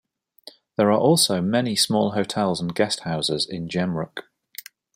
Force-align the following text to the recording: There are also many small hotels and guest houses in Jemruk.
There 0.77 0.91
are 0.91 0.97
also 0.97 1.41
many 1.41 1.75
small 1.75 2.13
hotels 2.13 2.59
and 2.59 2.73
guest 2.73 3.01
houses 3.01 3.47
in 3.47 3.67
Jemruk. 3.69 4.23